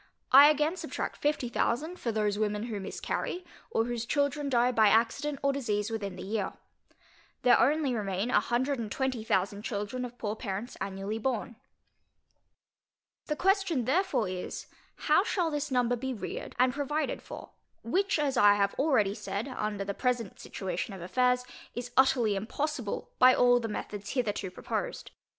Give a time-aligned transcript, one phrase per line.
[0.31, 4.87] I again subtract fifty thousand, for those women who miscarry, or whose children die by
[4.87, 6.53] accident or disease within the year.
[7.43, 11.55] There only remain a hundred and twenty thousand children of poor parents annually born.
[13.27, 17.51] The question therefore is, How this number shall be reared and provided for?
[17.83, 21.45] which, as I have already said, under the present situation of affairs,
[21.75, 25.11] is utterly impossible by all the methods hitherto proposed.